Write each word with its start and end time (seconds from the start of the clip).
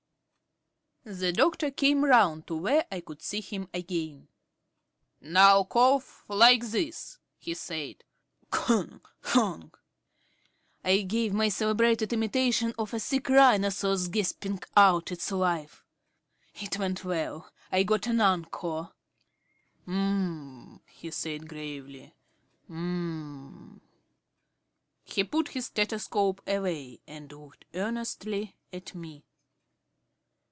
H'm! 1.03 1.09
h'm! 1.13 1.17
h'm!..." 1.17 1.19
The 1.19 1.33
doctor 1.33 1.71
came 1.71 2.05
round 2.05 2.45
to 2.45 2.55
where 2.57 2.85
I 2.91 2.99
could 3.01 3.23
see 3.23 3.41
him 3.41 3.67
again. 3.73 4.27
"Now 5.19 5.63
cough 5.63 6.23
like 6.27 6.63
this," 6.63 7.17
he 7.39 7.55
said. 7.55 8.03
"Honk! 8.53 9.07
Honk!" 9.23 9.79
I 10.85 10.97
gave 11.01 11.33
my 11.33 11.49
celebrated 11.49 12.13
imitation 12.13 12.75
of 12.77 12.93
a 12.93 12.99
sick 12.99 13.29
rhinoceros 13.29 14.09
gasping 14.09 14.59
out 14.77 15.11
its 15.11 15.31
life. 15.31 15.83
It 16.53 16.77
went 16.77 17.03
well. 17.03 17.51
I 17.71 17.81
got 17.81 18.05
an 18.05 18.21
encore. 18.21 18.93
"Um," 19.87 20.81
he 20.85 21.09
said 21.09 21.49
gravely, 21.49 22.13
"um." 22.69 23.81
He 25.03 25.23
put 25.23 25.47
his 25.49 25.65
stethoscope 25.65 26.43
away 26.45 26.99
and 27.07 27.31
looked 27.31 27.65
earnestly 27.73 28.55
at 28.71 28.93
me. 28.93 29.25